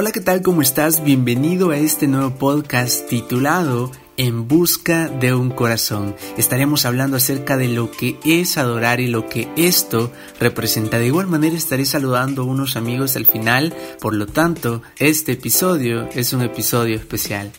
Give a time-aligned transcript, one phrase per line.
[0.00, 0.42] Hola, ¿qué tal?
[0.42, 1.02] ¿Cómo estás?
[1.02, 6.14] Bienvenido a este nuevo podcast titulado En Busca de un Corazón.
[6.36, 11.00] Estaremos hablando acerca de lo que es adorar y lo que esto representa.
[11.00, 16.08] De igual manera estaré saludando a unos amigos al final, por lo tanto, este episodio
[16.14, 17.50] es un episodio especial.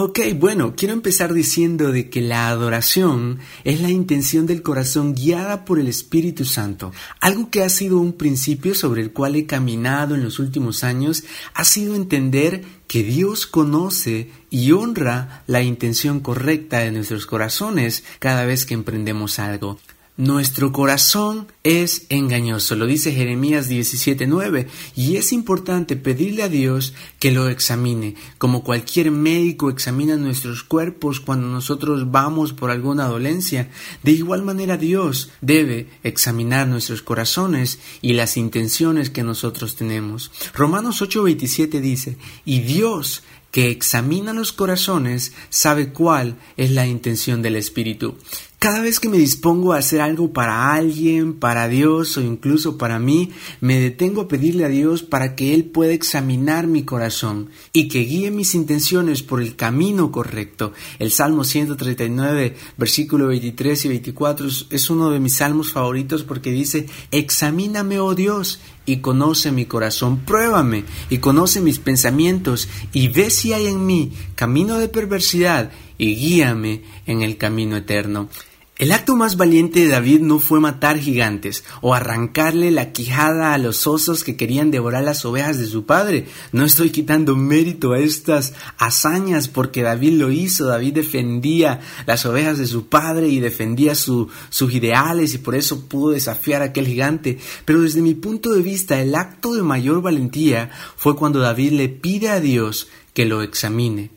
[0.00, 5.64] Ok, bueno, quiero empezar diciendo de que la adoración es la intención del corazón guiada
[5.64, 6.92] por el Espíritu Santo.
[7.20, 11.24] Algo que ha sido un principio sobre el cual he caminado en los últimos años
[11.52, 18.44] ha sido entender que Dios conoce y honra la intención correcta de nuestros corazones cada
[18.44, 19.80] vez que emprendemos algo.
[20.18, 27.30] Nuestro corazón es engañoso, lo dice Jeremías 17:9, y es importante pedirle a Dios que
[27.30, 33.70] lo examine, como cualquier médico examina nuestros cuerpos cuando nosotros vamos por alguna dolencia.
[34.02, 40.32] De igual manera Dios debe examinar nuestros corazones y las intenciones que nosotros tenemos.
[40.52, 47.56] Romanos 8:27 dice, y Dios que examina los corazones sabe cuál es la intención del
[47.56, 48.16] Espíritu.
[48.58, 52.98] Cada vez que me dispongo a hacer algo para alguien, para Dios o incluso para
[52.98, 57.86] mí, me detengo a pedirle a Dios para que Él pueda examinar mi corazón y
[57.86, 60.72] que guíe mis intenciones por el camino correcto.
[60.98, 66.86] El Salmo 139, versículo 23 y 24 es uno de mis salmos favoritos porque dice,
[67.12, 68.58] examíname, oh Dios,
[68.88, 74.12] y conoce mi corazón, pruébame y conoce mis pensamientos y ve si hay en mí
[74.34, 78.30] camino de perversidad y guíame en el camino eterno.
[78.78, 83.58] El acto más valiente de David no fue matar gigantes o arrancarle la quijada a
[83.58, 86.28] los osos que querían devorar las ovejas de su padre.
[86.52, 90.66] No estoy quitando mérito a estas hazañas porque David lo hizo.
[90.66, 94.30] David defendía las ovejas de su padre y defendía sus
[94.72, 97.40] ideales y por eso pudo desafiar a aquel gigante.
[97.64, 101.88] Pero desde mi punto de vista, el acto de mayor valentía fue cuando David le
[101.88, 104.12] pide a Dios que lo examine,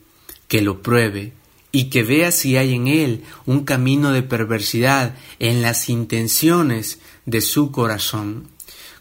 [0.48, 1.41] que lo pruebe
[1.72, 7.42] y que vea si hay en él un camino de perversidad en las intenciones de
[7.42, 8.48] su corazón.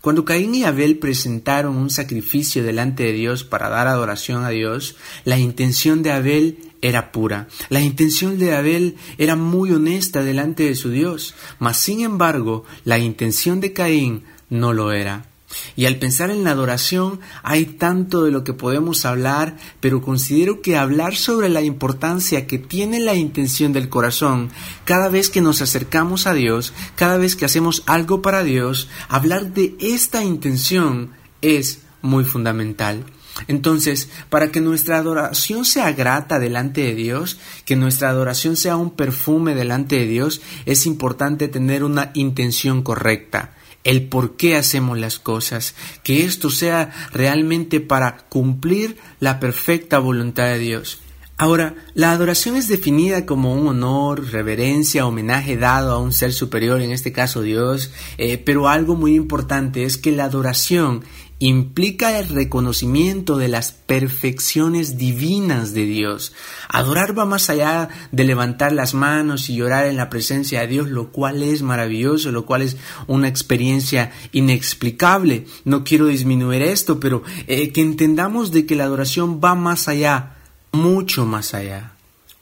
[0.00, 4.97] Cuando Caín y Abel presentaron un sacrificio delante de Dios para dar adoración a Dios,
[5.25, 7.48] la intención de Abel era pura.
[7.69, 12.98] La intención de Abel era muy honesta delante de su Dios, mas sin embargo la
[12.98, 15.30] intención de Caín no lo era.
[15.77, 20.62] Y al pensar en la adoración hay tanto de lo que podemos hablar, pero considero
[20.62, 24.50] que hablar sobre la importancia que tiene la intención del corazón
[24.84, 29.53] cada vez que nos acercamos a Dios, cada vez que hacemos algo para Dios, hablar
[29.53, 31.11] de esta intención
[31.43, 33.05] es muy fundamental.
[33.49, 38.91] Entonces, para que nuestra adoración sea grata delante de Dios, que nuestra adoración sea un
[38.91, 43.55] perfume delante de Dios, es importante tener una intención correcta
[43.85, 50.45] el por qué hacemos las cosas, que esto sea realmente para cumplir la perfecta voluntad
[50.45, 51.01] de Dios.
[51.41, 56.83] Ahora, la adoración es definida como un honor, reverencia, homenaje dado a un ser superior,
[56.83, 61.03] en este caso Dios, eh, pero algo muy importante es que la adoración
[61.39, 66.34] implica el reconocimiento de las perfecciones divinas de Dios.
[66.69, 70.91] Adorar va más allá de levantar las manos y llorar en la presencia de Dios,
[70.91, 75.47] lo cual es maravilloso, lo cual es una experiencia inexplicable.
[75.65, 80.37] No quiero disminuir esto, pero eh, que entendamos de que la adoración va más allá,
[80.72, 81.90] mucho más allá.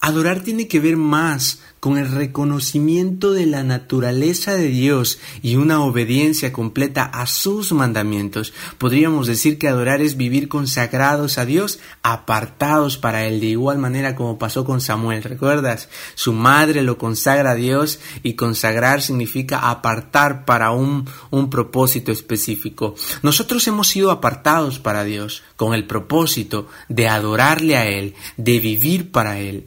[0.00, 5.82] Adorar tiene que ver más con el reconocimiento de la naturaleza de Dios y una
[5.82, 8.52] obediencia completa a sus mandamientos.
[8.78, 14.14] Podríamos decir que adorar es vivir consagrados a Dios, apartados para Él, de igual manera
[14.14, 15.24] como pasó con Samuel.
[15.24, 15.88] ¿Recuerdas?
[16.14, 22.94] Su madre lo consagra a Dios y consagrar significa apartar para un, un propósito específico.
[23.22, 29.10] Nosotros hemos sido apartados para Dios con el propósito de adorarle a Él, de vivir
[29.10, 29.66] para Él.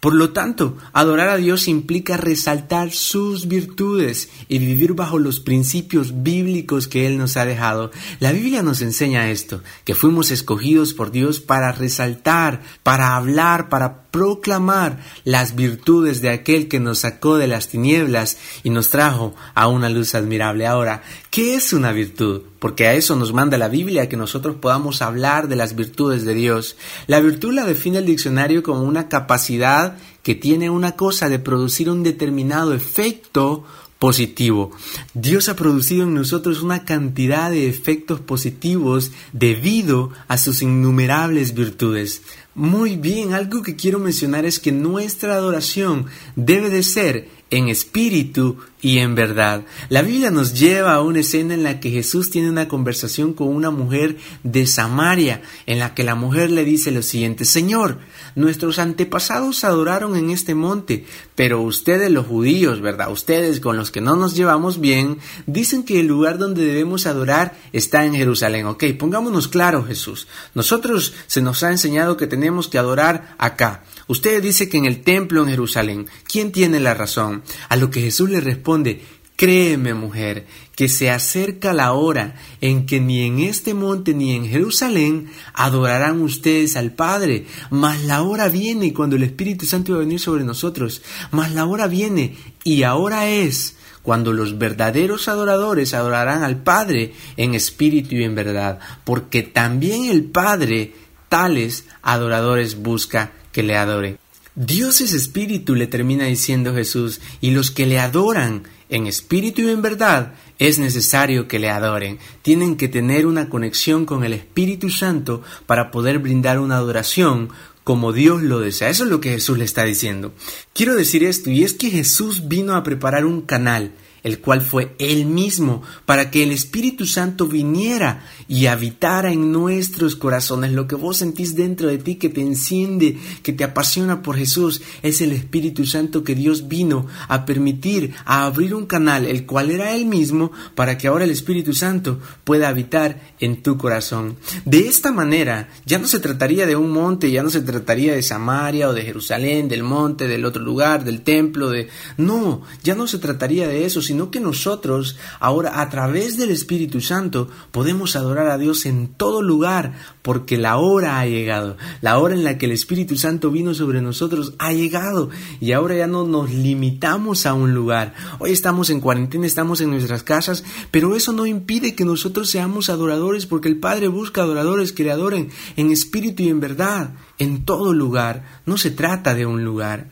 [0.00, 6.22] Por lo tanto, adorar a Dios implica resaltar sus virtudes y vivir bajo los principios
[6.22, 7.90] bíblicos que Él nos ha dejado.
[8.20, 14.02] La Biblia nos enseña esto, que fuimos escogidos por Dios para resaltar, para hablar, para
[14.18, 19.68] proclamar las virtudes de aquel que nos sacó de las tinieblas y nos trajo a
[19.68, 20.66] una luz admirable.
[20.66, 22.42] Ahora, ¿qué es una virtud?
[22.58, 26.34] Porque a eso nos manda la Biblia, que nosotros podamos hablar de las virtudes de
[26.34, 26.76] Dios.
[27.06, 31.88] La virtud la define el diccionario como una capacidad que tiene una cosa de producir
[31.88, 33.64] un determinado efecto
[33.98, 34.70] positivo.
[35.14, 42.22] Dios ha producido en nosotros una cantidad de efectos positivos debido a sus innumerables virtudes.
[42.58, 48.58] Muy bien, algo que quiero mencionar es que nuestra adoración debe de ser en espíritu
[48.80, 49.64] y en verdad.
[49.88, 53.48] La Biblia nos lleva a una escena en la que Jesús tiene una conversación con
[53.48, 57.98] una mujer de Samaria, en la que la mujer le dice lo siguiente, Señor,
[58.34, 63.10] nuestros antepasados adoraron en este monte, pero ustedes los judíos, ¿verdad?
[63.10, 67.56] Ustedes con los que no nos llevamos bien, dicen que el lugar donde debemos adorar
[67.72, 68.66] está en Jerusalén.
[68.66, 70.28] Ok, pongámonos claro Jesús.
[70.54, 73.82] Nosotros se nos ha enseñado que tenemos que adorar acá.
[74.08, 76.06] Usted dice que en el templo en Jerusalén.
[76.24, 77.42] ¿Quién tiene la razón?
[77.68, 79.00] A lo que Jesús le responde,
[79.38, 84.48] Créeme, mujer, que se acerca la hora en que ni en este monte ni en
[84.48, 90.00] Jerusalén adorarán ustedes al Padre, mas la hora viene cuando el Espíritu Santo va a
[90.00, 96.42] venir sobre nosotros, mas la hora viene y ahora es cuando los verdaderos adoradores adorarán
[96.42, 100.94] al Padre en espíritu y en verdad, porque también el Padre
[101.28, 104.18] tales adoradores busca que le adoren.
[104.54, 109.70] Dios es espíritu, le termina diciendo Jesús, y los que le adoran en espíritu y
[109.70, 112.20] en verdad es necesario que le adoren.
[112.42, 117.48] Tienen que tener una conexión con el Espíritu Santo para poder brindar una adoración
[117.82, 118.90] como Dios lo desea.
[118.90, 120.32] Eso es lo que Jesús le está diciendo.
[120.72, 123.90] Quiero decir esto, y es que Jesús vino a preparar un canal
[124.22, 130.16] el cual fue Él mismo, para que el Espíritu Santo viniera y habitara en nuestros
[130.16, 130.72] corazones.
[130.72, 134.82] Lo que vos sentís dentro de ti que te enciende, que te apasiona por Jesús,
[135.02, 139.70] es el Espíritu Santo que Dios vino a permitir, a abrir un canal, el cual
[139.70, 144.36] era Él mismo, para que ahora el Espíritu Santo pueda habitar en tu corazón.
[144.64, 148.22] De esta manera, ya no se trataría de un monte, ya no se trataría de
[148.22, 151.88] Samaria o de Jerusalén, del monte, del otro lugar, del templo, de...
[152.16, 157.00] No, ya no se trataría de eso, sino que nosotros ahora a través del Espíritu
[157.02, 162.34] Santo podemos adorar a Dios en todo lugar, porque la hora ha llegado, la hora
[162.34, 165.28] en la que el Espíritu Santo vino sobre nosotros ha llegado
[165.60, 168.14] y ahora ya no nos limitamos a un lugar.
[168.38, 172.88] Hoy estamos en cuarentena, estamos en nuestras casas, pero eso no impide que nosotros seamos
[172.88, 177.66] adoradores porque el Padre busca adoradores que le adoren en espíritu y en verdad, en
[177.66, 178.62] todo lugar.
[178.64, 180.08] No se trata de un lugar.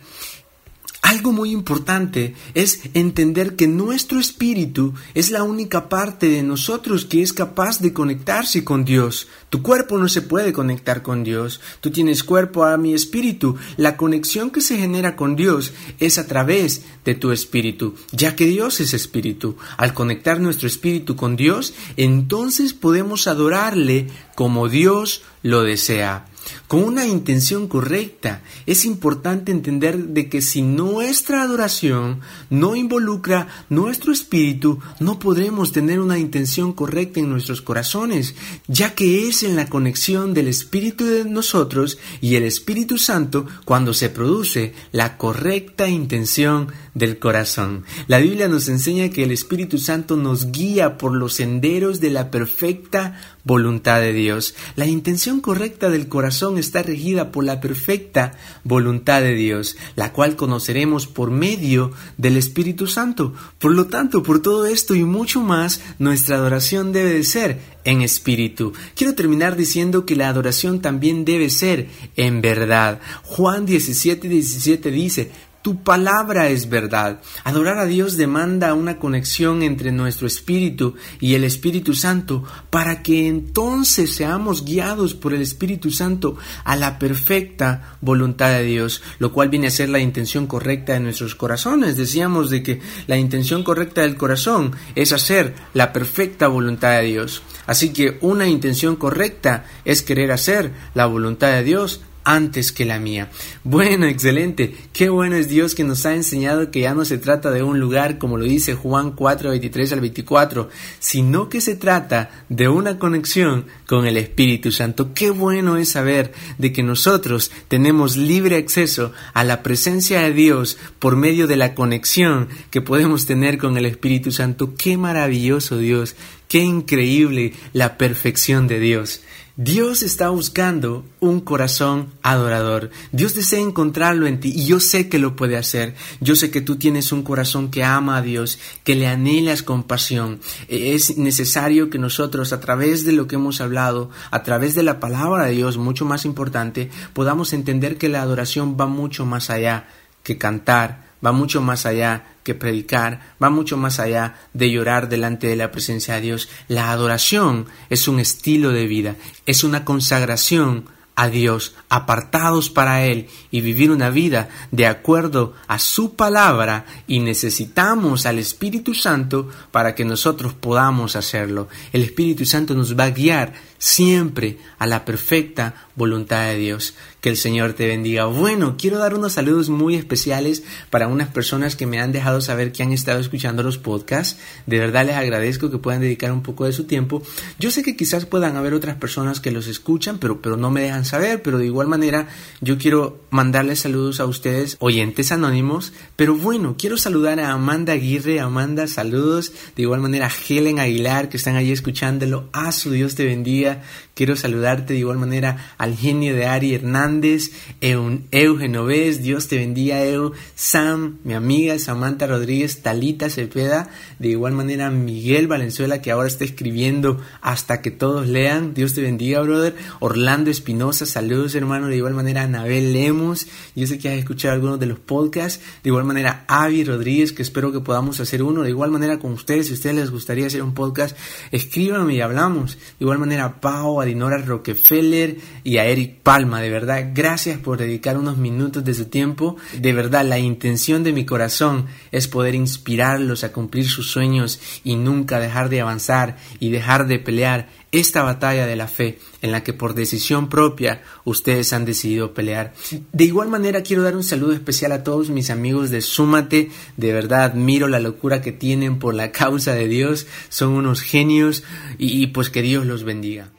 [1.06, 7.22] Algo muy importante es entender que nuestro espíritu es la única parte de nosotros que
[7.22, 9.28] es capaz de conectarse con Dios.
[9.48, 11.60] Tu cuerpo no se puede conectar con Dios.
[11.78, 13.54] Tú tienes cuerpo a mi espíritu.
[13.76, 18.46] La conexión que se genera con Dios es a través de tu espíritu, ya que
[18.46, 19.56] Dios es espíritu.
[19.76, 26.26] Al conectar nuestro espíritu con Dios, entonces podemos adorarle como Dios lo desea
[26.68, 28.42] con una intención correcta.
[28.66, 32.20] Es importante entender de que si nuestra adoración
[32.50, 38.34] no involucra nuestro espíritu, no podremos tener una intención correcta en nuestros corazones,
[38.66, 43.94] ya que es en la conexión del espíritu de nosotros y el Espíritu Santo cuando
[43.94, 47.84] se produce la correcta intención del corazón.
[48.08, 52.30] La Biblia nos enseña que el Espíritu Santo nos guía por los senderos de la
[52.30, 54.54] perfecta voluntad de Dios.
[54.76, 58.32] La intención correcta del corazón está regida por la perfecta
[58.64, 63.34] voluntad de Dios, la cual conoceremos por medio del Espíritu Santo.
[63.58, 68.00] Por lo tanto, por todo esto y mucho más, nuestra adoración debe de ser en
[68.00, 68.72] espíritu.
[68.96, 73.00] Quiero terminar diciendo que la adoración también debe ser en verdad.
[73.22, 75.30] Juan 17, 17 dice,
[75.66, 77.20] tu palabra es verdad.
[77.42, 83.26] Adorar a Dios demanda una conexión entre nuestro espíritu y el Espíritu Santo para que
[83.26, 89.48] entonces seamos guiados por el Espíritu Santo a la perfecta voluntad de Dios, lo cual
[89.48, 91.96] viene a ser la intención correcta de nuestros corazones.
[91.96, 97.42] Decíamos de que la intención correcta del corazón es hacer la perfecta voluntad de Dios.
[97.66, 102.98] Así que una intención correcta es querer hacer la voluntad de Dios antes que la
[102.98, 103.30] mía.
[103.62, 104.74] Bueno, excelente.
[104.92, 107.78] Qué bueno es Dios que nos ha enseñado que ya no se trata de un
[107.78, 110.68] lugar, como lo dice Juan 4, 23 al 24,
[110.98, 115.14] sino que se trata de una conexión con el Espíritu Santo.
[115.14, 120.78] Qué bueno es saber de que nosotros tenemos libre acceso a la presencia de Dios
[120.98, 124.74] por medio de la conexión que podemos tener con el Espíritu Santo.
[124.76, 126.16] Qué maravilloso Dios.
[126.48, 129.22] Qué increíble la perfección de Dios.
[129.58, 132.90] Dios está buscando un corazón adorador.
[133.10, 135.94] Dios desea encontrarlo en ti y yo sé que lo puede hacer.
[136.20, 139.84] Yo sé que tú tienes un corazón que ama a Dios, que le anhelas con
[139.84, 140.40] pasión.
[140.68, 145.00] Es necesario que nosotros a través de lo que hemos hablado, a través de la
[145.00, 149.88] palabra de Dios, mucho más importante, podamos entender que la adoración va mucho más allá
[150.22, 155.48] que cantar, va mucho más allá que predicar, va mucho más allá de llorar delante
[155.48, 156.48] de la presencia de Dios.
[156.68, 160.84] La adoración es un estilo de vida, es una consagración
[161.16, 167.18] a Dios, apartados para Él y vivir una vida de acuerdo a su palabra y
[167.20, 171.68] necesitamos al Espíritu Santo para que nosotros podamos hacerlo.
[171.92, 176.94] El Espíritu Santo nos va a guiar siempre a la perfecta voluntad de Dios.
[177.20, 178.26] Que el Señor te bendiga.
[178.26, 182.70] Bueno, quiero dar unos saludos muy especiales para unas personas que me han dejado saber
[182.70, 184.38] que han estado escuchando los podcasts.
[184.66, 187.22] De verdad les agradezco que puedan dedicar un poco de su tiempo.
[187.58, 190.82] Yo sé que quizás puedan haber otras personas que los escuchan, pero, pero no me
[190.82, 191.42] dejan saber.
[191.42, 192.28] Pero de igual manera,
[192.60, 195.92] yo quiero mandarles saludos a ustedes, oyentes anónimos.
[196.14, 198.38] Pero bueno, quiero saludar a Amanda Aguirre.
[198.38, 199.52] Amanda, saludos.
[199.74, 202.48] De igual manera, a Helen Aguilar, que están ahí escuchándolo.
[202.52, 203.82] A su Dios te bendiga.
[204.14, 210.04] Quiero saludarte de igual manera al genio de Ari Hernández, Eu, Genovés, Dios te bendiga,
[210.04, 213.88] Eu, Sam, mi amiga Samantha Rodríguez, Talita Cepeda,
[214.18, 219.00] de igual manera Miguel Valenzuela, que ahora está escribiendo hasta que todos lean, Dios te
[219.00, 224.18] bendiga, brother, Orlando Espinosa, saludos hermano, de igual manera Anabel Lemos, yo sé que has
[224.18, 228.42] escuchado algunos de los podcasts, de igual manera Avi Rodríguez, que espero que podamos hacer
[228.42, 231.16] uno, de igual manera con ustedes, si a ustedes les gustaría hacer un podcast,
[231.52, 235.36] escríbanme y hablamos, de igual manera Pau, Dinora Rockefeller
[235.78, 236.60] a Eric Palma.
[236.60, 239.56] De verdad, gracias por dedicar unos minutos de su tiempo.
[239.78, 244.96] De verdad, la intención de mi corazón es poder inspirarlos a cumplir sus sueños y
[244.96, 249.62] nunca dejar de avanzar y dejar de pelear esta batalla de la fe en la
[249.62, 252.74] que por decisión propia ustedes han decidido pelear.
[253.12, 257.12] De igual manera quiero dar un saludo especial a todos mis amigos de Súmate, de
[257.12, 261.62] verdad admiro la locura que tienen por la causa de Dios, son unos genios
[261.96, 263.50] y pues que Dios los bendiga.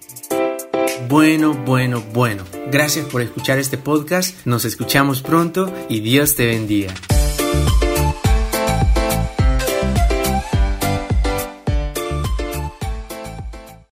[1.07, 2.43] Bueno, bueno, bueno.
[2.69, 4.45] Gracias por escuchar este podcast.
[4.45, 6.93] Nos escuchamos pronto y Dios te bendiga.